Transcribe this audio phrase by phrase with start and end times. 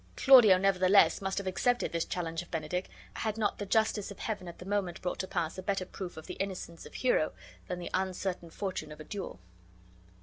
[0.17, 4.47] Claudio, nevertheless, must have accepted this challenge of Benedick had not the justice of Heaven
[4.47, 7.33] at the moment brought to pass a better proof of the innocence of Hero
[7.67, 9.39] than the uncertain fortune of a duel.